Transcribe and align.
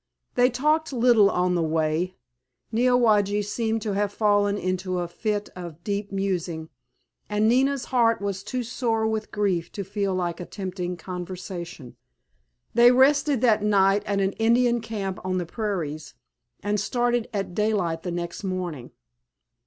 They 0.33 0.49
talked 0.49 0.91
little 0.91 1.29
on 1.29 1.53
the 1.53 1.61
way. 1.61 2.15
Neowage 2.71 3.45
seemed 3.45 3.83
to 3.83 3.91
have 3.93 4.11
fallen 4.11 4.57
into 4.57 4.97
a 4.97 5.07
fit 5.07 5.49
of 5.55 5.83
deep 5.83 6.11
musing, 6.11 6.69
and 7.29 7.47
Nina's 7.47 7.85
heart 7.93 8.19
was 8.19 8.41
too 8.41 8.63
sore 8.63 9.05
with 9.05 9.29
grief 9.29 9.71
to 9.73 9.83
feel 9.83 10.15
like 10.15 10.39
attempting 10.39 10.97
conversation. 10.97 11.97
They 12.73 12.89
rested 12.91 13.41
that 13.41 13.61
night 13.61 14.03
at 14.05 14.19
an 14.21 14.31
Indian 14.39 14.81
camp 14.81 15.19
on 15.23 15.37
the 15.37 15.45
prairies, 15.45 16.15
and 16.63 16.79
started 16.79 17.29
at 17.31 17.53
daylight 17.53 18.01
the 18.01 18.09
next 18.09 18.43
morning. 18.43 18.89